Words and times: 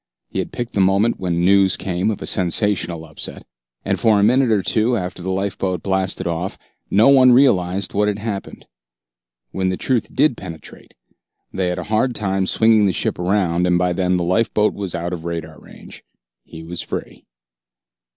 He 0.29 0.39
had 0.39 0.51
picked 0.51 0.73
the 0.73 0.81
moment 0.81 1.19
when 1.19 1.45
news 1.45 1.77
came 1.77 2.09
of 2.09 2.23
a 2.23 2.25
sensational 2.25 3.05
upset, 3.05 3.43
and 3.85 3.99
for 3.99 4.19
a 4.19 4.23
minute 4.23 4.49
or 4.49 4.63
two 4.63 4.97
after 4.97 5.21
the 5.21 5.29
lifeboat 5.29 5.83
blasted 5.83 6.25
off, 6.25 6.57
no 6.89 7.09
one 7.09 7.33
realized 7.33 7.93
what 7.93 8.07
had 8.07 8.17
happened. 8.17 8.65
When 9.51 9.69
the 9.69 9.77
truth 9.77 10.15
did 10.15 10.35
penetrate, 10.35 10.95
they 11.53 11.67
had 11.67 11.77
a 11.77 11.83
hard 11.83 12.15
time 12.15 12.47
swinging 12.47 12.87
the 12.87 12.93
ship 12.93 13.19
around, 13.19 13.67
and 13.67 13.77
by 13.77 13.93
then 13.93 14.17
the 14.17 14.23
lifeboat 14.23 14.73
was 14.73 14.95
out 14.95 15.13
of 15.13 15.23
radar 15.23 15.59
range. 15.59 16.03
He 16.43 16.63
was 16.63 16.81
free. 16.81 17.27